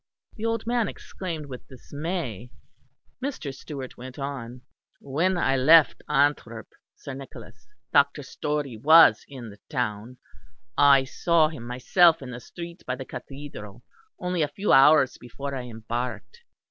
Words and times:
The 0.35 0.47
old 0.47 0.65
man 0.65 0.87
exclaimed 0.87 1.45
with 1.45 1.67
dismay. 1.67 2.49
Mr. 3.23 3.53
Stewart 3.55 3.97
went 3.97 4.17
on: 4.17 4.61
"When 4.99 5.37
I 5.37 5.55
left 5.55 6.01
Antwerp, 6.09 6.69
Sir 6.95 7.13
Nicholas, 7.13 7.67
Dr. 7.93 8.23
Storey 8.23 8.75
was 8.77 9.23
in 9.27 9.51
the 9.51 9.59
town. 9.69 10.17
I 10.75 11.03
saw 11.03 11.49
him 11.49 11.67
myself 11.67 12.23
in 12.23 12.31
the 12.31 12.39
street 12.39 12.83
by 12.87 12.95
the 12.95 13.05
Cathedral 13.05 13.83
only 14.17 14.41
a 14.41 14.47
few 14.47 14.73
hours 14.73 15.19
before 15.19 15.53
I 15.53 15.65
embarked. 15.65 16.39